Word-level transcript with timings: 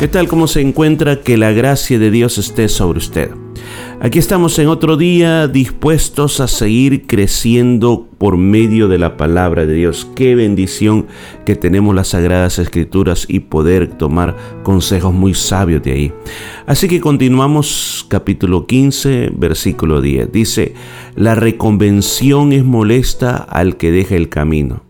¿Qué 0.00 0.08
tal? 0.08 0.28
¿Cómo 0.28 0.46
se 0.46 0.62
encuentra? 0.62 1.20
Que 1.20 1.36
la 1.36 1.52
gracia 1.52 1.98
de 1.98 2.10
Dios 2.10 2.38
esté 2.38 2.70
sobre 2.70 2.96
usted. 2.96 3.32
Aquí 4.00 4.18
estamos 4.18 4.58
en 4.58 4.68
otro 4.68 4.96
día 4.96 5.46
dispuestos 5.46 6.40
a 6.40 6.48
seguir 6.48 7.06
creciendo 7.06 8.08
por 8.16 8.38
medio 8.38 8.88
de 8.88 8.96
la 8.96 9.18
palabra 9.18 9.66
de 9.66 9.74
Dios. 9.74 10.08
Qué 10.16 10.34
bendición 10.34 11.06
que 11.44 11.54
tenemos 11.54 11.94
las 11.94 12.08
sagradas 12.08 12.58
escrituras 12.58 13.26
y 13.28 13.40
poder 13.40 13.88
tomar 13.98 14.38
consejos 14.62 15.12
muy 15.12 15.34
sabios 15.34 15.82
de 15.82 15.92
ahí. 15.92 16.12
Así 16.64 16.88
que 16.88 16.98
continuamos 16.98 18.06
capítulo 18.08 18.66
15, 18.66 19.32
versículo 19.34 20.00
10. 20.00 20.32
Dice, 20.32 20.72
la 21.14 21.34
reconvención 21.34 22.54
es 22.54 22.64
molesta 22.64 23.36
al 23.36 23.76
que 23.76 23.90
deja 23.90 24.16
el 24.16 24.30
camino 24.30 24.82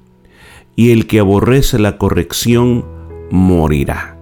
y 0.77 0.93
el 0.93 1.09
que 1.09 1.19
aborrece 1.19 1.81
la 1.81 1.99
corrección 1.99 2.85
morirá. 3.33 4.20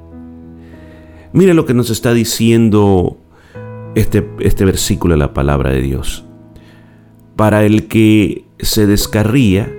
Mire 1.33 1.55
lo 1.55 1.67
que 1.67 1.75
nos 1.75 1.91
está 1.91 2.15
diciendo 2.15 3.19
este, 3.95 4.29
este 4.41 4.65
versículo 4.65 5.15
de 5.15 5.19
la 5.19 5.35
palabra 5.35 5.71
de 5.71 5.83
Dios. 5.83 6.25
Para 7.37 7.65
el 7.65 7.87
que 7.87 8.45
se 8.59 8.87
descarría, 8.87 9.73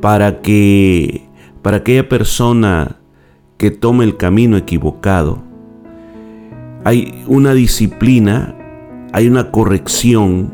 para 0.00 0.40
que 0.40 1.28
para 1.62 1.78
aquella 1.78 2.08
persona 2.08 2.96
que 3.56 3.70
tome 3.70 4.04
el 4.04 4.16
camino 4.16 4.56
equivocado, 4.56 5.42
hay 6.84 7.24
una 7.26 7.54
disciplina, 7.54 8.54
hay 9.12 9.28
una 9.28 9.50
corrección 9.50 10.52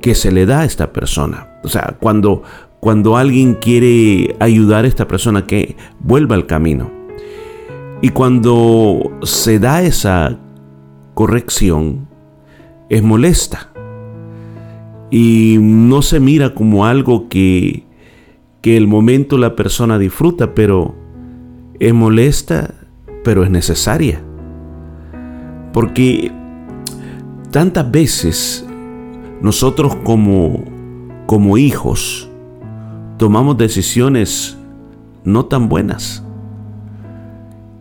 que 0.00 0.14
se 0.14 0.30
le 0.30 0.46
da 0.46 0.60
a 0.60 0.64
esta 0.64 0.92
persona. 0.92 1.48
O 1.64 1.68
sea, 1.68 1.96
cuando, 2.00 2.42
cuando 2.80 3.16
alguien 3.16 3.54
quiere 3.54 4.36
ayudar 4.38 4.84
a 4.84 4.88
esta 4.88 5.08
persona 5.08 5.46
que 5.46 5.76
vuelva 6.00 6.34
al 6.34 6.46
camino, 6.46 6.97
y 8.00 8.10
cuando 8.10 9.18
se 9.22 9.58
da 9.58 9.82
esa 9.82 10.38
corrección, 11.14 12.06
es 12.88 13.02
molesta. 13.02 13.70
Y 15.10 15.56
no 15.60 16.02
se 16.02 16.20
mira 16.20 16.54
como 16.54 16.86
algo 16.86 17.28
que, 17.28 17.84
que 18.60 18.76
el 18.76 18.86
momento 18.86 19.36
la 19.36 19.56
persona 19.56 19.98
disfruta, 19.98 20.54
pero 20.54 20.94
es 21.80 21.92
molesta, 21.92 22.74
pero 23.24 23.42
es 23.42 23.50
necesaria. 23.50 24.22
Porque 25.72 26.30
tantas 27.50 27.90
veces 27.90 28.66
nosotros 29.40 29.96
como, 29.96 30.62
como 31.26 31.58
hijos 31.58 32.30
tomamos 33.16 33.58
decisiones 33.58 34.56
no 35.24 35.46
tan 35.46 35.68
buenas 35.68 36.24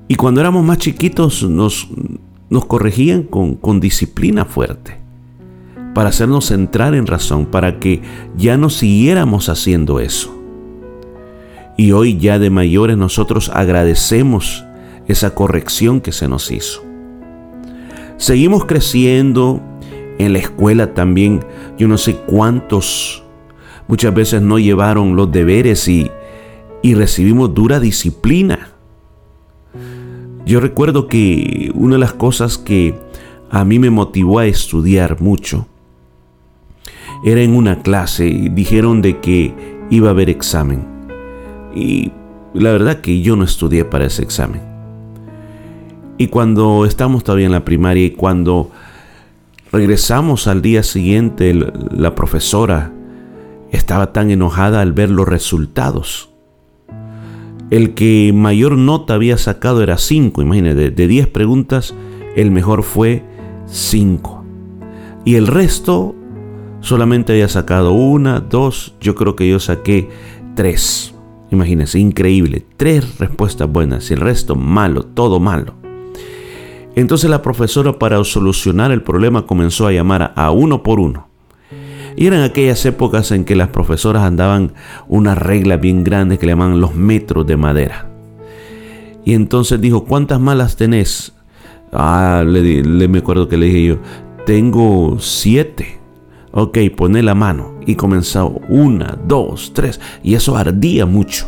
y 0.08 0.16
cuando 0.16 0.42
éramos 0.42 0.64
más 0.64 0.78
chiquitos 0.78 1.44
nos, 1.44 1.88
nos 2.50 2.66
corregían 2.66 3.24
con, 3.24 3.56
con 3.56 3.80
disciplina 3.80 4.46
fuerte, 4.46 4.98
para 5.94 6.10
hacernos 6.10 6.52
entrar 6.52 6.94
en 6.94 7.08
razón, 7.08 7.48
para 7.48 7.80
que 7.80 8.02
ya 8.38 8.58
no 8.58 8.70
siguiéramos 8.70 9.50
haciendo 9.50 10.00
eso. 10.00 10.34
Y 11.76 11.92
hoy 11.92 12.18
ya 12.18 12.40
de 12.40 12.50
mayores 12.50 12.98
nosotros 12.98 13.52
agradecemos 13.54 14.64
esa 15.08 15.34
corrección 15.34 16.02
que 16.02 16.12
se 16.12 16.28
nos 16.28 16.52
hizo. 16.52 16.84
Seguimos 18.18 18.66
creciendo 18.66 19.62
en 20.18 20.34
la 20.34 20.40
escuela 20.40 20.94
también. 20.94 21.46
Yo 21.78 21.88
no 21.88 21.98
sé 21.98 22.16
cuántos 22.16 23.24
muchas 23.88 24.14
veces 24.14 24.42
no 24.42 24.60
llevaron 24.60 25.16
los 25.16 25.32
deberes 25.32 25.88
y, 25.88 26.12
y 26.82 26.96
recibimos 26.96 27.54
dura 27.54 27.80
disciplina. 27.80 28.72
Yo 30.48 30.62
recuerdo 30.62 31.10
que 31.10 31.72
una 31.76 31.96
de 31.96 32.00
las 32.00 32.14
cosas 32.14 32.58
que 32.58 32.98
a 33.52 33.66
mí 33.66 33.80
me 33.80 33.90
motivó 33.90 34.40
a 34.40 34.46
estudiar 34.46 35.20
mucho 35.20 35.68
era 37.26 37.42
en 37.42 37.54
una 37.54 37.82
clase 37.82 38.28
y 38.28 38.48
dijeron 38.48 39.02
de 39.02 39.20
que 39.20 39.54
iba 39.90 40.08
a 40.08 40.12
haber 40.12 40.30
examen. 40.30 40.88
Y 41.76 42.14
la 42.54 42.72
verdad 42.72 43.02
que 43.02 43.20
yo 43.20 43.36
no 43.36 43.44
estudié 43.44 43.84
para 43.84 44.06
ese 44.06 44.24
examen. 44.24 44.62
Y 46.18 46.28
cuando 46.28 46.86
estamos 46.86 47.26
todavía 47.26 47.48
en 47.48 47.52
la 47.52 47.66
primaria 47.66 48.06
y 48.06 48.12
cuando 48.12 48.72
regresamos 49.74 50.48
al 50.48 50.62
día 50.62 50.82
siguiente, 50.84 51.54
la 51.92 52.16
profesora 52.16 52.94
estaba 53.74 54.14
tan 54.14 54.32
enojada 54.32 54.80
al 54.80 54.94
ver 54.94 55.10
los 55.10 55.28
resultados. 55.28 56.30
El 57.70 57.94
que 57.94 58.32
mayor 58.34 58.78
nota 58.78 59.14
había 59.14 59.38
sacado 59.38 59.84
era 59.84 59.98
5, 59.98 60.42
imagínate, 60.42 60.90
de 60.90 61.08
10 61.08 61.28
preguntas, 61.28 61.94
el 62.36 62.52
mejor 62.52 62.84
fue 62.84 63.24
5. 63.66 64.46
Y 65.26 65.36
el 65.36 65.48
resto 65.48 66.16
solamente 66.80 67.34
había 67.34 67.50
sacado 67.50 67.92
una, 67.92 68.40
dos, 68.40 68.96
yo 69.02 69.16
creo 69.16 69.36
que 69.36 69.50
yo 69.50 69.60
saqué 69.60 70.10
tres. 70.56 71.14
Imagínense, 71.52 72.00
increíble. 72.00 72.66
Tres 72.78 73.20
respuestas 73.20 73.70
buenas 73.70 74.10
y 74.10 74.14
el 74.14 74.22
resto 74.22 74.56
malo, 74.56 75.04
todo 75.04 75.40
malo. 75.40 75.76
Entonces 76.96 77.30
la 77.30 77.42
profesora 77.42 78.00
para 78.00 78.24
solucionar 78.24 78.92
el 78.92 79.04
problema 79.04 79.46
comenzó 79.46 79.88
a 79.88 79.92
llamar 79.92 80.34
a 80.36 80.52
uno 80.52 80.84
por 80.84 81.00
uno. 81.00 81.28
Y 82.18 82.26
eran 82.26 82.42
aquellas 82.42 82.84
épocas 82.88 83.32
en 83.32 83.46
que 83.46 83.56
las 83.56 83.70
profesoras 83.70 84.24
andaban 84.24 84.74
una 85.08 85.36
regla 85.36 85.78
bien 85.78 86.04
grande 86.04 86.40
que 86.40 86.48
le 86.48 86.54
llamaban 86.54 86.82
los 86.82 86.96
metros 86.96 87.46
de 87.46 87.58
madera. 87.58 88.10
Y 89.24 89.36
entonces 89.36 89.80
dijo, 89.80 90.04
¿cuántas 90.04 90.40
malas 90.40 90.76
tenés? 90.78 91.34
Ah, 91.94 92.44
le, 92.44 93.08
me 93.08 93.20
acuerdo 93.20 93.48
que 93.48 93.58
le 93.58 93.68
dije 93.68 93.86
yo, 93.86 93.98
tengo 94.48 95.20
siete. 95.20 96.00
Ok, 96.52 96.80
pone 96.96 97.22
la 97.22 97.36
mano. 97.36 97.76
Y 97.86 97.94
comenzó 97.94 98.62
una, 98.68 99.16
dos, 99.28 99.74
tres. 99.76 100.02
Y 100.24 100.34
eso 100.34 100.58
ardía 100.58 101.06
mucho. 101.06 101.48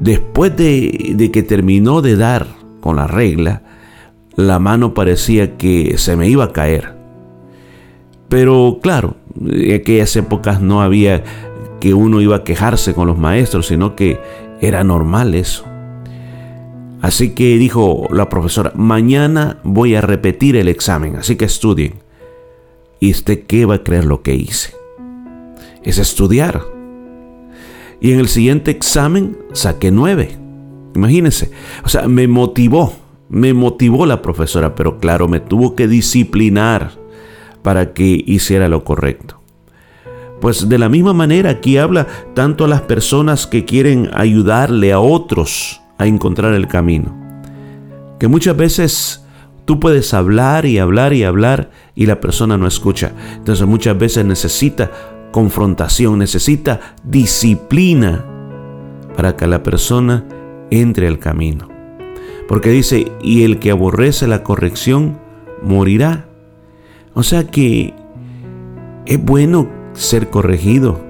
Después 0.00 0.56
de, 0.56 1.12
de 1.14 1.30
que 1.30 1.42
terminó 1.42 2.00
de 2.00 2.16
dar 2.16 2.46
con 2.80 2.96
la 2.96 3.06
regla, 3.06 3.64
la 4.34 4.58
mano 4.58 4.94
parecía 4.94 5.58
que 5.58 5.98
se 5.98 6.16
me 6.16 6.26
iba 6.26 6.44
a 6.44 6.52
caer. 6.52 6.99
Pero 8.30 8.78
claro, 8.80 9.16
en 9.44 9.74
aquellas 9.74 10.14
épocas 10.14 10.62
no 10.62 10.80
había 10.80 11.24
que 11.80 11.92
uno 11.94 12.20
iba 12.20 12.36
a 12.36 12.44
quejarse 12.44 12.94
con 12.94 13.08
los 13.08 13.18
maestros, 13.18 13.66
sino 13.66 13.96
que 13.96 14.18
era 14.60 14.84
normal 14.84 15.34
eso. 15.34 15.64
Así 17.02 17.30
que 17.30 17.58
dijo 17.58 18.06
la 18.10 18.28
profesora, 18.28 18.72
mañana 18.76 19.58
voy 19.64 19.96
a 19.96 20.00
repetir 20.00 20.54
el 20.56 20.68
examen, 20.68 21.16
así 21.16 21.34
que 21.34 21.46
estudien. 21.46 21.94
¿Y 23.00 23.10
usted 23.10 23.46
qué 23.46 23.66
va 23.66 23.76
a 23.76 23.82
creer 23.82 24.04
lo 24.04 24.22
que 24.22 24.36
hice? 24.36 24.74
Es 25.82 25.98
estudiar. 25.98 26.62
Y 28.00 28.12
en 28.12 28.20
el 28.20 28.28
siguiente 28.28 28.70
examen 28.70 29.38
saqué 29.52 29.90
nueve. 29.90 30.38
Imagínense. 30.94 31.50
O 31.82 31.88
sea, 31.88 32.06
me 32.06 32.28
motivó, 32.28 32.92
me 33.28 33.54
motivó 33.54 34.06
la 34.06 34.22
profesora, 34.22 34.76
pero 34.76 34.98
claro, 34.98 35.26
me 35.26 35.40
tuvo 35.40 35.74
que 35.74 35.88
disciplinar 35.88 36.99
para 37.62 37.92
que 37.92 38.22
hiciera 38.26 38.68
lo 38.68 38.84
correcto. 38.84 39.40
Pues 40.40 40.68
de 40.68 40.78
la 40.78 40.88
misma 40.88 41.12
manera 41.12 41.50
aquí 41.50 41.76
habla 41.76 42.06
tanto 42.34 42.64
a 42.64 42.68
las 42.68 42.82
personas 42.82 43.46
que 43.46 43.64
quieren 43.64 44.10
ayudarle 44.14 44.92
a 44.92 45.00
otros 45.00 45.80
a 45.98 46.06
encontrar 46.06 46.54
el 46.54 46.66
camino. 46.66 47.14
Que 48.18 48.26
muchas 48.26 48.56
veces 48.56 49.24
tú 49.66 49.78
puedes 49.78 50.14
hablar 50.14 50.64
y 50.64 50.78
hablar 50.78 51.12
y 51.12 51.24
hablar 51.24 51.70
y 51.94 52.06
la 52.06 52.20
persona 52.20 52.56
no 52.56 52.66
escucha. 52.66 53.12
Entonces 53.36 53.66
muchas 53.66 53.98
veces 53.98 54.24
necesita 54.24 54.90
confrontación, 55.30 56.18
necesita 56.18 56.80
disciplina 57.04 58.24
para 59.14 59.36
que 59.36 59.46
la 59.46 59.62
persona 59.62 60.24
entre 60.70 61.06
al 61.06 61.18
camino. 61.18 61.68
Porque 62.48 62.70
dice, 62.70 63.12
y 63.22 63.44
el 63.44 63.58
que 63.58 63.70
aborrece 63.70 64.26
la 64.26 64.42
corrección 64.42 65.18
morirá. 65.62 66.29
O 67.14 67.22
sea 67.22 67.46
que 67.46 67.94
es 69.06 69.24
bueno 69.24 69.68
ser 69.92 70.30
corregido. 70.30 71.00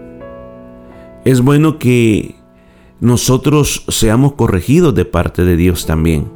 Es 1.24 1.42
bueno 1.42 1.78
que 1.78 2.36
nosotros 3.00 3.84
seamos 3.88 4.32
corregidos 4.32 4.94
de 4.94 5.04
parte 5.04 5.44
de 5.44 5.56
Dios 5.56 5.86
también. 5.86 6.30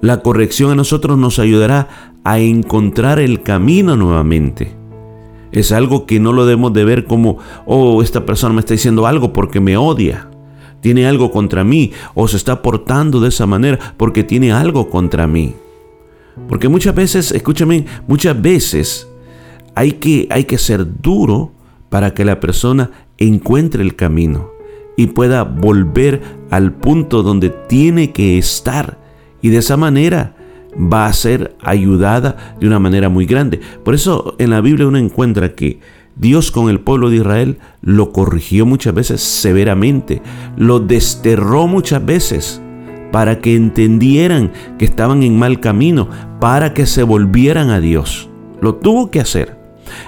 La 0.00 0.20
corrección 0.20 0.70
a 0.70 0.74
nosotros 0.74 1.18
nos 1.18 1.38
ayudará 1.38 2.12
a 2.24 2.38
encontrar 2.38 3.18
el 3.18 3.42
camino 3.42 3.96
nuevamente. 3.96 4.74
Es 5.52 5.72
algo 5.72 6.06
que 6.06 6.20
no 6.20 6.32
lo 6.32 6.44
debemos 6.44 6.72
de 6.72 6.84
ver 6.84 7.04
como, 7.04 7.38
oh, 7.66 8.02
esta 8.02 8.26
persona 8.26 8.54
me 8.54 8.60
está 8.60 8.74
diciendo 8.74 9.06
algo 9.06 9.32
porque 9.32 9.60
me 9.60 9.76
odia, 9.76 10.28
tiene 10.80 11.06
algo 11.06 11.30
contra 11.30 11.64
mí, 11.64 11.92
o 12.14 12.28
se 12.28 12.36
está 12.36 12.62
portando 12.62 13.20
de 13.20 13.28
esa 13.28 13.46
manera 13.46 13.78
porque 13.96 14.24
tiene 14.24 14.52
algo 14.52 14.90
contra 14.90 15.26
mí. 15.26 15.54
Porque 16.48 16.68
muchas 16.68 16.94
veces, 16.94 17.32
escúchame, 17.32 17.86
muchas 18.06 18.40
veces 18.40 19.08
hay 19.74 19.92
que, 19.92 20.26
hay 20.30 20.44
que 20.44 20.58
ser 20.58 21.00
duro 21.00 21.52
para 21.88 22.14
que 22.14 22.24
la 22.24 22.40
persona 22.40 22.90
encuentre 23.18 23.82
el 23.82 23.96
camino 23.96 24.50
y 24.96 25.08
pueda 25.08 25.44
volver 25.44 26.22
al 26.50 26.72
punto 26.72 27.22
donde 27.22 27.50
tiene 27.50 28.12
que 28.12 28.38
estar. 28.38 28.98
Y 29.42 29.50
de 29.50 29.58
esa 29.58 29.76
manera 29.76 30.36
va 30.76 31.06
a 31.06 31.12
ser 31.12 31.56
ayudada 31.62 32.56
de 32.60 32.66
una 32.66 32.78
manera 32.78 33.08
muy 33.08 33.26
grande. 33.26 33.60
Por 33.84 33.94
eso 33.94 34.34
en 34.38 34.50
la 34.50 34.60
Biblia 34.60 34.86
uno 34.86 34.98
encuentra 34.98 35.54
que 35.54 35.80
Dios 36.16 36.50
con 36.50 36.70
el 36.70 36.80
pueblo 36.80 37.10
de 37.10 37.16
Israel 37.16 37.58
lo 37.82 38.12
corrigió 38.12 38.64
muchas 38.64 38.94
veces 38.94 39.20
severamente, 39.20 40.22
lo 40.56 40.80
desterró 40.80 41.66
muchas 41.66 42.04
veces 42.04 42.62
para 43.16 43.38
que 43.38 43.56
entendieran 43.56 44.52
que 44.78 44.84
estaban 44.84 45.22
en 45.22 45.38
mal 45.38 45.58
camino, 45.58 46.10
para 46.38 46.74
que 46.74 46.84
se 46.84 47.02
volvieran 47.02 47.70
a 47.70 47.80
Dios. 47.80 48.28
Lo 48.60 48.74
tuvo 48.74 49.10
que 49.10 49.20
hacer. 49.20 49.58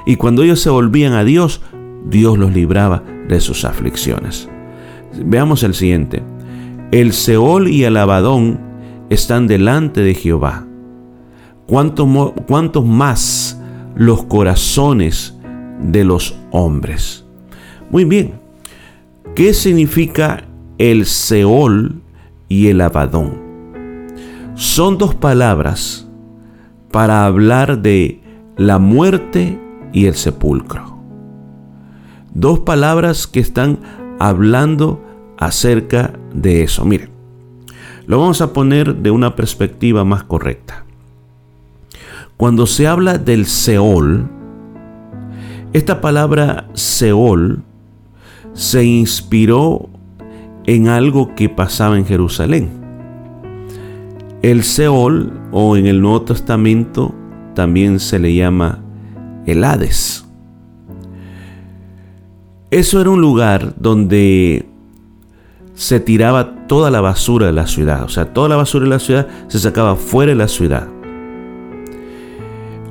Y 0.05 0.17
cuando 0.17 0.43
ellos 0.43 0.61
se 0.61 0.69
volvían 0.69 1.15
a 1.15 1.25
Dios, 1.25 1.63
Dios 2.05 2.37
los 2.37 2.53
libraba 2.53 3.03
de 3.27 3.41
sus 3.41 3.65
aflicciones. 3.65 4.51
Veamos 5.25 5.63
el 5.63 5.73
siguiente. 5.73 6.23
El 6.91 7.15
Seol 7.15 7.69
y 7.69 7.85
el 7.85 7.97
Abadón 7.97 8.61
están 9.09 9.47
delante 9.47 10.03
de 10.03 10.13
Jehová. 10.13 10.67
¿Cuántos 11.65 12.85
más 12.85 13.59
los 13.95 14.25
corazones 14.25 15.35
de 15.81 16.05
los 16.05 16.37
hombres? 16.51 17.25
Muy 17.89 18.05
bien. 18.05 18.35
¿Qué 19.35 19.55
significa 19.55 20.45
el 20.77 21.07
Seol 21.07 22.03
y 22.49 22.69
el 22.69 22.81
Abadón? 22.81 23.49
Son 24.55 24.99
dos 24.99 25.15
palabras 25.15 26.09
para 26.91 27.25
hablar 27.25 27.81
de 27.81 28.21
la 28.57 28.79
muerte 28.79 29.61
y 29.93 30.07
el 30.07 30.15
sepulcro. 30.15 30.99
Dos 32.35 32.61
palabras 32.61 33.27
que 33.27 33.41
están 33.41 33.79
hablando 34.19 35.05
acerca 35.39 36.13
de 36.35 36.63
eso. 36.63 36.85
Miren, 36.85 37.11
lo 38.07 38.19
vamos 38.19 38.41
a 38.41 38.53
poner 38.53 38.97
de 38.97 39.11
una 39.11 39.37
perspectiva 39.37 40.05
más 40.05 40.25
correcta. 40.25 40.85
Cuando 42.37 42.67
se 42.67 42.87
habla 42.87 43.19
del 43.19 43.47
Seol, 43.47 44.29
esta 45.73 46.01
palabra 46.01 46.69
Seol 46.73 47.63
se 48.55 48.85
inspiró 48.85 49.91
en 50.69 50.89
algo 50.89 51.35
que 51.35 51.49
pasaba 51.49 51.97
en 51.97 52.05
Jerusalén. 52.05 52.69
El 54.43 54.63
Seol, 54.63 55.33
o 55.51 55.79
en 55.79 55.87
el 55.87 56.03
Nuevo 56.03 56.21
Testamento, 56.23 57.15
también 57.55 57.99
se 57.99 58.19
le 58.19 58.35
llama 58.35 58.85
el 59.47 59.65
Hades. 59.65 60.27
Eso 62.71 63.01
era 63.01 63.09
un 63.09 63.23
lugar 63.23 63.77
donde 63.79 64.69
se 65.73 66.01
tiraba 66.01 66.67
toda 66.67 66.91
la 66.91 67.01
basura 67.01 67.47
de 67.47 67.53
la 67.53 67.67
ciudad. 67.67 68.03
O 68.03 68.11
sea, 68.11 68.35
toda 68.35 68.51
la 68.51 68.57
basura 68.57 68.85
de 68.85 68.91
la 68.91 68.99
ciudad 68.99 69.27
se 69.47 69.59
sacaba 69.59 69.97
fuera 69.97 70.33
de 70.33 70.37
la 70.37 70.49
ciudad. 70.49 70.87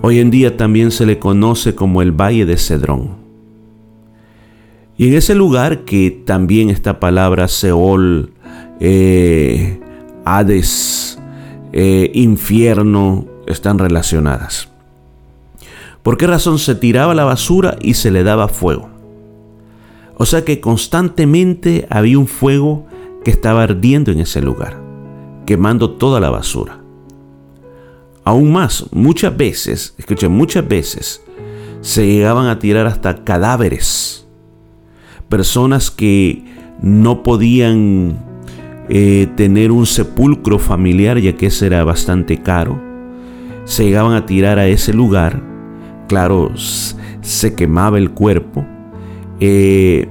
Hoy 0.01 0.17
en 0.17 0.31
día 0.31 0.57
también 0.57 0.89
se 0.89 1.05
le 1.05 1.19
conoce 1.19 1.75
como 1.75 2.01
el 2.01 2.11
Valle 2.11 2.47
de 2.47 2.57
Cedrón. 2.57 3.26
Y 4.97 5.07
en 5.07 5.13
ese 5.13 5.35
lugar 5.35 5.85
que 5.85 6.09
también 6.11 6.69
esta 6.69 6.99
palabra 6.99 7.47
Seol, 7.47 8.33
eh, 8.79 9.79
Hades, 10.25 11.19
eh, 11.71 12.09
infierno, 12.13 13.25
están 13.45 13.77
relacionadas. 13.77 14.69
¿Por 16.03 16.17
qué 16.17 16.25
razón 16.25 16.57
se 16.57 16.73
tiraba 16.73 17.13
la 17.13 17.25
basura 17.25 17.77
y 17.81 17.93
se 17.93 18.11
le 18.11 18.23
daba 18.23 18.47
fuego? 18.47 18.89
O 20.15 20.25
sea 20.25 20.43
que 20.43 20.59
constantemente 20.59 21.85
había 21.89 22.17
un 22.17 22.27
fuego 22.27 22.87
que 23.23 23.31
estaba 23.31 23.63
ardiendo 23.63 24.11
en 24.11 24.21
ese 24.21 24.41
lugar, 24.41 24.81
quemando 25.45 25.91
toda 25.91 26.19
la 26.19 26.29
basura. 26.29 26.81
Aún 28.23 28.51
más, 28.51 28.85
muchas 28.91 29.37
veces, 29.37 29.93
escuchen, 29.97 30.31
muchas 30.31 30.67
veces 30.67 31.23
se 31.81 32.05
llegaban 32.07 32.47
a 32.47 32.59
tirar 32.59 32.87
hasta 32.87 33.23
cadáveres. 33.23 34.26
Personas 35.29 35.91
que 35.91 36.43
no 36.81 37.23
podían 37.23 38.17
eh, 38.89 39.27
tener 39.35 39.71
un 39.71 39.85
sepulcro 39.85 40.59
familiar, 40.59 41.19
ya 41.19 41.33
que 41.33 41.47
ese 41.47 41.67
era 41.67 41.83
bastante 41.83 42.37
caro. 42.37 42.79
Se 43.65 43.83
llegaban 43.83 44.13
a 44.13 44.25
tirar 44.25 44.59
a 44.59 44.67
ese 44.67 44.93
lugar. 44.93 45.41
Claro, 46.07 46.51
se 46.55 47.53
quemaba 47.53 47.97
el 47.97 48.11
cuerpo 48.11 48.65
eh, 49.39 50.07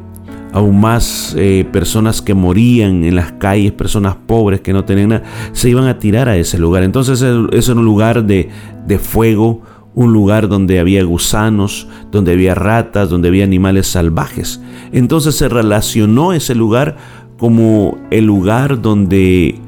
aún 0.52 0.80
más 0.80 1.34
eh, 1.36 1.66
personas 1.70 2.22
que 2.22 2.34
morían 2.34 3.04
en 3.04 3.14
las 3.14 3.32
calles, 3.32 3.72
personas 3.72 4.16
pobres 4.26 4.60
que 4.60 4.72
no 4.72 4.84
tenían 4.84 5.10
nada, 5.10 5.22
se 5.52 5.68
iban 5.68 5.86
a 5.86 5.98
tirar 5.98 6.28
a 6.28 6.36
ese 6.36 6.58
lugar. 6.58 6.82
Entonces 6.82 7.20
eso 7.20 7.72
era 7.72 7.80
un 7.80 7.84
lugar 7.84 8.24
de, 8.24 8.48
de 8.86 8.98
fuego, 8.98 9.62
un 9.96 10.12
lugar 10.12 10.46
donde 10.46 10.78
había 10.78 11.02
gusanos, 11.02 11.88
donde 12.12 12.32
había 12.32 12.54
ratas, 12.54 13.10
donde 13.10 13.26
había 13.26 13.42
animales 13.42 13.88
salvajes. 13.88 14.60
Entonces 14.92 15.34
se 15.34 15.48
relacionó 15.48 16.32
ese 16.32 16.54
lugar 16.54 16.96
como 17.38 17.98
el 18.12 18.26
lugar 18.26 18.80
donde, 18.80 19.58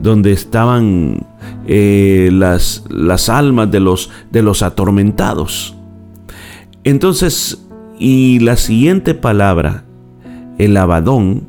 donde 0.00 0.32
estaban 0.32 1.26
eh, 1.66 2.30
las, 2.32 2.84
las 2.88 3.28
almas 3.28 3.70
de 3.70 3.80
los, 3.80 4.08
de 4.30 4.42
los 4.42 4.62
atormentados. 4.62 5.76
Entonces 6.84 7.62
y 8.04 8.40
la 8.40 8.56
siguiente 8.56 9.14
palabra, 9.14 9.84
el 10.58 10.76
abadón, 10.76 11.48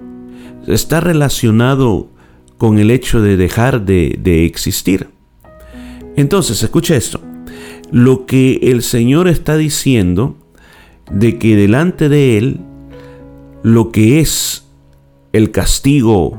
está 0.68 1.00
relacionado 1.00 2.09
con 2.59 2.77
el 2.77 2.91
hecho 2.91 3.21
de 3.21 3.37
dejar 3.37 3.85
de, 3.85 4.45
existir. 4.45 5.09
Entonces, 6.16 6.61
escucha 6.61 6.95
esto. 6.95 7.19
Lo 7.94 8.26
que 8.26 8.56
el 8.64 8.81
Señor 8.81 9.28
está 9.28 9.56
diciendo 9.56 10.35
de 11.12 11.38
que 11.38 11.56
delante 11.56 12.09
de 12.09 12.40
Él, 12.40 12.59
lo 13.62 13.92
que 13.92 14.19
es 14.19 14.68
el 15.31 15.52
castigo 15.52 16.35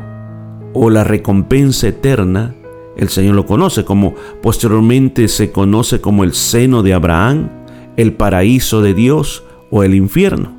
o 0.73 0.91
la 0.91 1.05
recompensa 1.05 1.87
eterna, 1.87 2.57
el 2.97 3.09
Señor 3.09 3.37
lo 3.37 3.47
conoce, 3.47 3.85
como 3.85 4.17
posteriormente 4.43 5.29
se 5.29 5.53
conoce 5.53 6.01
como 6.01 6.25
el 6.25 6.35
seno 6.35 6.83
de 6.83 6.93
Abraham, 6.93 7.51
el 7.97 8.15
paraíso 8.15 8.83
de 8.83 8.93
Dios 8.93 9.45
o 9.71 9.85
el 9.85 9.95
infierno. 9.95 10.51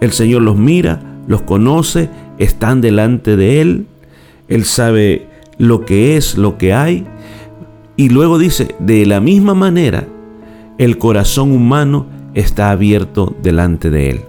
El 0.00 0.10
Señor 0.10 0.42
los 0.42 0.56
mira, 0.56 1.00
los 1.28 1.42
conoce, 1.42 2.10
están 2.38 2.80
delante 2.80 3.36
de 3.36 3.60
Él, 3.60 3.86
Él 4.48 4.64
sabe 4.64 5.28
lo 5.58 5.84
que 5.84 6.16
es, 6.16 6.36
lo 6.36 6.58
que 6.58 6.74
hay, 6.74 7.06
y 7.98 8.10
luego 8.10 8.38
dice, 8.38 8.76
de 8.78 9.04
la 9.06 9.20
misma 9.20 9.54
manera, 9.54 10.06
el 10.78 10.98
corazón 10.98 11.50
humano 11.50 12.06
está 12.32 12.70
abierto 12.70 13.34
delante 13.42 13.90
de 13.90 14.10
Él. 14.10 14.20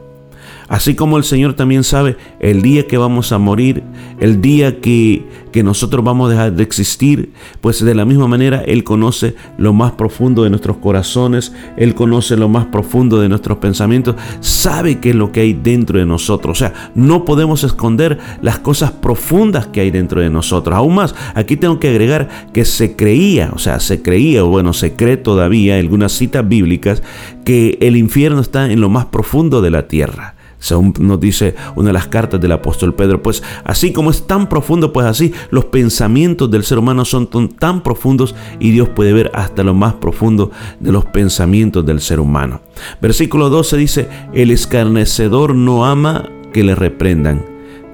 Así 0.70 0.94
como 0.94 1.18
el 1.18 1.24
Señor 1.24 1.56
también 1.56 1.84
sabe 1.84 2.16
el 2.40 2.62
día 2.62 2.86
que 2.86 3.00
vamos 3.00 3.32
a 3.32 3.40
morir, 3.40 3.82
el 4.20 4.40
día 4.40 4.80
que, 4.80 5.26
que 5.52 5.64
nosotros 5.64 6.06
vamos 6.06 6.28
a 6.28 6.32
dejar 6.32 6.54
de 6.54 6.62
existir, 6.62 7.34
pues 7.60 7.84
de 7.84 7.96
la 7.96 8.06
misma 8.06 8.28
manera 8.28 8.62
Él 8.62 8.84
conoce 8.84 9.34
lo 9.58 9.74
más 9.74 9.94
profundo 9.94 10.44
de 10.44 10.52
nuestros 10.52 10.78
corazones, 10.78 11.54
Él 11.76 11.96
conoce 11.96 12.38
lo 12.38 12.50
más 12.50 12.68
profundo 12.68 13.20
de 13.20 13.30
nuestros 13.30 13.58
pensamientos, 13.58 14.16
sabe 14.42 15.00
qué 15.00 15.10
es 15.10 15.16
lo 15.16 15.32
que 15.32 15.42
hay 15.42 15.54
dentro 15.54 15.98
de 15.98 16.06
nosotros. 16.06 16.58
O 16.58 16.60
sea, 16.60 16.92
no 16.94 17.26
podemos 17.26 17.64
esconder 17.64 18.20
las 18.44 18.60
cosas 18.60 18.92
profundas 18.92 19.66
que 19.66 19.82
hay 19.82 19.90
dentro 19.90 20.22
de 20.22 20.30
nosotros. 20.30 20.76
Aún 20.76 20.94
más, 20.94 21.16
aquí 21.34 21.58
tengo 21.58 21.80
que 21.80 21.90
agregar 21.90 22.30
que 22.54 22.64
se 22.64 22.96
creía, 22.96 23.50
o 23.56 23.58
sea, 23.58 23.80
se 23.80 24.04
creía, 24.04 24.46
o 24.46 24.50
bueno, 24.50 24.74
se 24.74 24.94
cree 24.94 25.18
todavía, 25.18 25.78
algunas 25.78 26.12
citas 26.12 26.48
bíblicas, 26.48 27.02
que 27.44 27.80
el 27.82 27.98
infierno 27.98 28.42
está 28.42 28.72
en 28.72 28.82
lo 28.82 28.90
más 28.90 29.06
profundo 29.06 29.64
de 29.64 29.72
la 29.72 29.88
tierra 29.88 30.36
según 30.60 30.94
nos 31.00 31.20
dice 31.20 31.56
una 31.76 31.90
de 31.90 31.94
las 31.94 32.08
cartas 32.08 32.40
del 32.40 32.52
apóstol 32.52 32.94
Pedro. 32.94 33.22
Pues 33.22 33.42
así 33.64 33.92
como 33.92 34.12
es 34.12 34.28
tan 34.28 34.48
profundo, 34.48 34.94
pues 34.94 35.08
así 35.08 35.34
los 35.50 35.66
pensamientos 35.66 36.52
del 36.52 36.64
ser 36.64 36.78
humano 36.78 37.06
son 37.06 37.28
tan 37.58 37.82
profundos 37.82 38.36
y 38.60 38.72
Dios 38.72 38.90
puede 38.90 39.14
ver 39.14 39.32
hasta 39.34 39.64
lo 39.64 39.74
más 39.74 39.96
profundo 39.96 40.52
de 40.80 40.92
los 40.92 41.06
pensamientos 41.06 41.86
del 41.86 42.02
ser 42.02 42.20
humano. 42.20 42.62
Versículo 43.02 43.50
12 43.50 43.78
dice, 43.78 44.10
el 44.34 44.52
escarnecedor 44.52 45.56
no 45.56 45.86
ama 45.86 46.30
que 46.54 46.64
le 46.64 46.76
reprendan, 46.76 47.46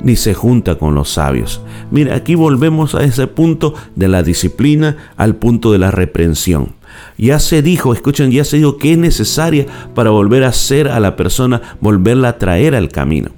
ni 0.02 0.16
se 0.16 0.34
junta 0.34 0.76
con 0.76 0.96
los 0.96 1.10
sabios. 1.10 1.62
Mira, 1.92 2.16
aquí 2.16 2.36
volvemos 2.36 2.96
a 2.96 3.04
ese 3.04 3.28
punto 3.28 3.74
de 3.96 4.08
la 4.08 4.24
disciplina, 4.24 4.98
al 5.18 5.36
punto 5.36 5.72
de 5.72 5.80
la 5.80 5.92
reprensión. 5.92 6.74
Ya 7.18 7.40
se 7.40 7.62
dijo, 7.62 7.94
escuchen, 7.94 8.32
ya 8.32 8.44
se 8.44 8.58
dijo 8.58 8.78
que 8.78 8.94
es 8.94 8.98
necesaria 8.98 9.66
para 9.94 10.10
volver 10.10 10.44
a 10.44 10.54
ser 10.54 10.88
a 10.88 11.00
la 11.00 11.16
persona, 11.16 11.62
volverla 11.82 12.30
a 12.30 12.38
traer 12.38 12.76
al 12.76 12.90
camino. 12.90 13.32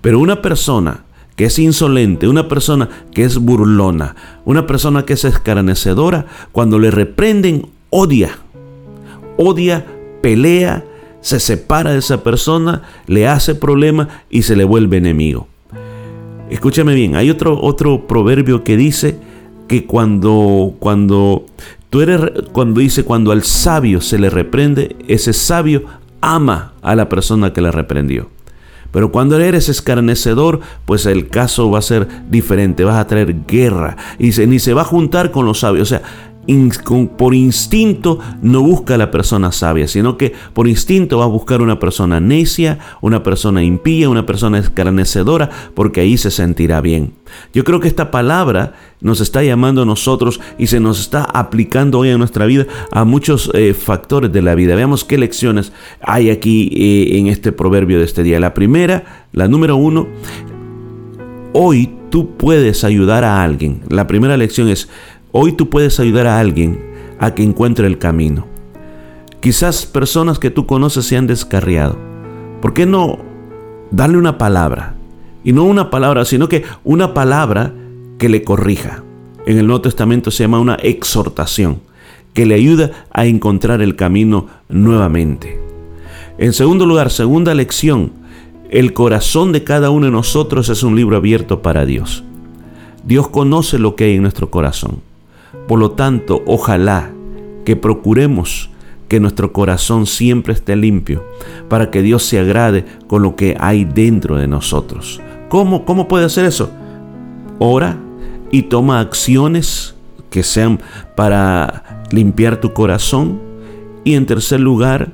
Pero 0.00 0.18
una 0.18 0.42
persona 0.42 1.04
que 1.36 1.46
es 1.46 1.58
insolente, 1.58 2.28
una 2.28 2.48
persona 2.48 2.88
que 3.12 3.24
es 3.24 3.38
burlona, 3.38 4.14
una 4.44 4.66
persona 4.66 5.04
que 5.04 5.14
es 5.14 5.24
escarnecedora, 5.24 6.26
cuando 6.52 6.78
le 6.78 6.90
reprenden, 6.90 7.66
odia, 7.90 8.38
odia, 9.36 9.84
pelea, 10.22 10.84
se 11.20 11.40
separa 11.40 11.92
de 11.92 11.98
esa 11.98 12.22
persona, 12.22 12.82
le 13.06 13.26
hace 13.26 13.54
problema 13.54 14.08
y 14.30 14.42
se 14.42 14.56
le 14.56 14.64
vuelve 14.64 14.98
enemigo. 14.98 15.48
Escúchame 16.50 16.94
bien, 16.94 17.16
hay 17.16 17.30
otro, 17.30 17.58
otro 17.60 18.06
proverbio 18.06 18.64
que 18.64 18.76
dice 18.76 19.18
que 19.66 19.86
cuando, 19.86 20.74
cuando 20.78 21.46
tú 21.90 22.02
eres, 22.02 22.20
cuando 22.52 22.80
dice, 22.80 23.04
cuando 23.04 23.32
al 23.32 23.44
sabio 23.44 24.00
se 24.00 24.18
le 24.18 24.28
reprende, 24.28 24.96
ese 25.08 25.32
sabio 25.32 25.84
ama 26.20 26.74
a 26.82 26.94
la 26.94 27.08
persona 27.08 27.52
que 27.52 27.62
le 27.62 27.70
reprendió. 27.70 28.28
Pero 28.92 29.10
cuando 29.10 29.38
eres 29.40 29.68
escarnecedor, 29.68 30.60
pues 30.84 31.06
el 31.06 31.28
caso 31.28 31.70
va 31.70 31.80
a 31.80 31.82
ser 31.82 32.06
diferente, 32.30 32.84
vas 32.84 32.96
a 32.96 33.06
traer 33.08 33.34
guerra 33.46 33.96
y 34.20 34.30
ni 34.46 34.60
se 34.60 34.74
va 34.74 34.82
a 34.82 34.84
juntar 34.84 35.32
con 35.32 35.46
los 35.46 35.60
sabios. 35.60 35.90
O 35.90 35.96
sea, 35.96 36.02
por 37.16 37.34
instinto 37.34 38.18
no 38.42 38.62
busca 38.62 38.94
a 38.94 38.98
la 38.98 39.10
persona 39.10 39.52
sabia, 39.52 39.88
sino 39.88 40.16
que 40.16 40.32
por 40.52 40.68
instinto 40.68 41.18
va 41.18 41.24
a 41.24 41.28
buscar 41.28 41.62
una 41.62 41.78
persona 41.78 42.20
necia, 42.20 42.78
una 43.00 43.22
persona 43.22 43.62
impía, 43.62 44.08
una 44.08 44.26
persona 44.26 44.58
escarnecedora, 44.58 45.50
porque 45.74 46.00
ahí 46.00 46.16
se 46.16 46.30
sentirá 46.30 46.80
bien. 46.80 47.14
Yo 47.52 47.64
creo 47.64 47.80
que 47.80 47.88
esta 47.88 48.10
palabra 48.10 48.74
nos 49.00 49.20
está 49.20 49.42
llamando 49.42 49.82
a 49.82 49.86
nosotros 49.86 50.40
y 50.58 50.66
se 50.66 50.80
nos 50.80 51.00
está 51.00 51.24
aplicando 51.24 51.98
hoy 51.98 52.10
en 52.10 52.18
nuestra 52.18 52.46
vida 52.46 52.66
a 52.90 53.04
muchos 53.04 53.50
eh, 53.54 53.74
factores 53.74 54.32
de 54.32 54.42
la 54.42 54.54
vida. 54.54 54.74
Veamos 54.74 55.04
qué 55.04 55.18
lecciones 55.18 55.72
hay 56.00 56.30
aquí 56.30 56.70
eh, 56.74 57.18
en 57.18 57.26
este 57.26 57.52
proverbio 57.52 57.98
de 57.98 58.04
este 58.04 58.22
día. 58.22 58.40
La 58.40 58.54
primera, 58.54 59.26
la 59.32 59.48
número 59.48 59.76
uno, 59.76 60.08
hoy 61.52 61.90
tú 62.10 62.36
puedes 62.36 62.84
ayudar 62.84 63.24
a 63.24 63.42
alguien. 63.42 63.82
La 63.88 64.06
primera 64.06 64.36
lección 64.36 64.68
es, 64.68 64.88
Hoy 65.36 65.50
tú 65.50 65.68
puedes 65.68 65.98
ayudar 65.98 66.28
a 66.28 66.38
alguien 66.38 66.78
a 67.18 67.34
que 67.34 67.42
encuentre 67.42 67.88
el 67.88 67.98
camino. 67.98 68.46
Quizás 69.40 69.84
personas 69.84 70.38
que 70.38 70.52
tú 70.52 70.64
conoces 70.64 71.06
se 71.06 71.16
han 71.16 71.26
descarriado. 71.26 71.98
¿Por 72.62 72.72
qué 72.72 72.86
no 72.86 73.18
darle 73.90 74.16
una 74.16 74.38
palabra? 74.38 74.94
Y 75.42 75.50
no 75.50 75.64
una 75.64 75.90
palabra, 75.90 76.24
sino 76.24 76.48
que 76.48 76.62
una 76.84 77.14
palabra 77.14 77.74
que 78.16 78.28
le 78.28 78.44
corrija. 78.44 79.02
En 79.44 79.58
el 79.58 79.66
Nuevo 79.66 79.80
Testamento 79.80 80.30
se 80.30 80.44
llama 80.44 80.60
una 80.60 80.76
exhortación, 80.76 81.80
que 82.32 82.46
le 82.46 82.54
ayuda 82.54 82.92
a 83.10 83.26
encontrar 83.26 83.82
el 83.82 83.96
camino 83.96 84.46
nuevamente. 84.68 85.60
En 86.38 86.52
segundo 86.52 86.86
lugar, 86.86 87.10
segunda 87.10 87.54
lección, 87.54 88.12
el 88.70 88.92
corazón 88.92 89.50
de 89.50 89.64
cada 89.64 89.90
uno 89.90 90.06
de 90.06 90.12
nosotros 90.12 90.68
es 90.68 90.84
un 90.84 90.94
libro 90.94 91.16
abierto 91.16 91.60
para 91.60 91.84
Dios. 91.84 92.22
Dios 93.02 93.26
conoce 93.30 93.80
lo 93.80 93.96
que 93.96 94.04
hay 94.04 94.14
en 94.14 94.22
nuestro 94.22 94.48
corazón. 94.48 95.00
Por 95.68 95.78
lo 95.78 95.92
tanto, 95.92 96.42
ojalá 96.46 97.10
que 97.64 97.76
procuremos 97.76 98.70
que 99.08 99.20
nuestro 99.20 99.52
corazón 99.52 100.06
siempre 100.06 100.52
esté 100.54 100.76
limpio 100.76 101.24
para 101.68 101.90
que 101.90 102.02
Dios 102.02 102.22
se 102.24 102.38
agrade 102.38 102.84
con 103.06 103.22
lo 103.22 103.36
que 103.36 103.56
hay 103.60 103.84
dentro 103.84 104.36
de 104.36 104.48
nosotros. 104.48 105.20
¿Cómo, 105.48 105.84
cómo 105.84 106.08
puede 106.08 106.26
hacer 106.26 106.44
eso? 106.44 106.70
Ora 107.58 107.98
y 108.50 108.62
toma 108.62 109.00
acciones 109.00 109.94
que 110.30 110.42
sean 110.42 110.80
para 111.16 112.06
limpiar 112.10 112.60
tu 112.60 112.72
corazón. 112.72 113.40
Y 114.04 114.14
en 114.14 114.26
tercer 114.26 114.60
lugar, 114.60 115.12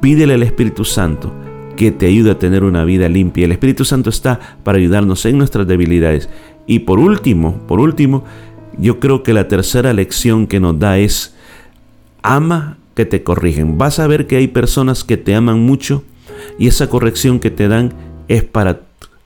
pídele 0.00 0.34
al 0.34 0.42
Espíritu 0.42 0.84
Santo 0.84 1.32
que 1.76 1.90
te 1.90 2.06
ayude 2.06 2.32
a 2.32 2.38
tener 2.38 2.64
una 2.64 2.84
vida 2.84 3.08
limpia. 3.08 3.44
El 3.44 3.52
Espíritu 3.52 3.84
Santo 3.84 4.10
está 4.10 4.38
para 4.62 4.78
ayudarnos 4.78 5.24
en 5.26 5.38
nuestras 5.38 5.66
debilidades. 5.66 6.28
Y 6.66 6.80
por 6.80 6.98
último, 6.98 7.58
por 7.66 7.80
último, 7.80 8.24
yo 8.78 9.00
creo 9.00 9.22
que 9.22 9.32
la 9.32 9.48
tercera 9.48 9.92
lección 9.92 10.46
que 10.46 10.60
nos 10.60 10.78
da 10.78 10.98
es, 10.98 11.34
ama 12.22 12.78
que 12.94 13.04
te 13.04 13.22
corrigen. 13.22 13.78
Vas 13.78 13.98
a 13.98 14.06
ver 14.06 14.26
que 14.26 14.36
hay 14.36 14.48
personas 14.48 15.04
que 15.04 15.16
te 15.16 15.34
aman 15.34 15.60
mucho 15.60 16.04
y 16.58 16.68
esa 16.68 16.88
corrección 16.88 17.40
que 17.40 17.50
te 17.50 17.68
dan 17.68 17.92
es 18.28 18.44
para 18.44 18.80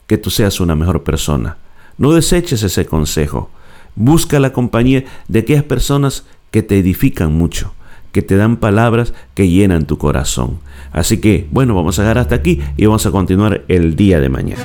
que 0.06 0.18
tú 0.18 0.30
seas 0.30 0.60
una 0.60 0.74
mejor 0.74 1.02
persona. 1.02 1.56
No 1.98 2.12
deseches 2.12 2.62
ese 2.62 2.86
consejo. 2.86 3.50
Busca 3.94 4.38
la 4.38 4.52
compañía 4.52 5.04
de 5.28 5.40
aquellas 5.40 5.64
personas 5.64 6.24
que 6.50 6.62
te 6.62 6.78
edifican 6.78 7.32
mucho, 7.32 7.72
que 8.12 8.22
te 8.22 8.36
dan 8.36 8.56
palabras 8.56 9.14
que 9.34 9.48
llenan 9.48 9.86
tu 9.86 9.98
corazón. 9.98 10.58
Así 10.92 11.18
que, 11.18 11.48
bueno, 11.50 11.74
vamos 11.74 11.98
a 11.98 12.02
llegar 12.02 12.18
hasta 12.18 12.34
aquí 12.34 12.60
y 12.76 12.86
vamos 12.86 13.06
a 13.06 13.10
continuar 13.10 13.64
el 13.68 13.96
día 13.96 14.20
de 14.20 14.28
mañana. 14.28 14.64